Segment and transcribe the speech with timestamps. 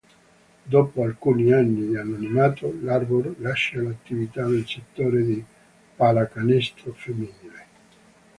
[0.63, 5.45] Dopo alcuni anni di anonimato, l'Arbor lascia l'attività nel settore di
[5.95, 7.65] pallacanestro femminile.